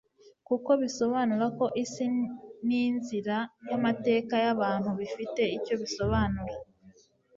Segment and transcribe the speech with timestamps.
[0.47, 2.05] kuko bisobanura ko isi
[2.67, 3.37] n'inzira
[3.69, 6.53] y'amateka y'abantu bifite icyo bisobanura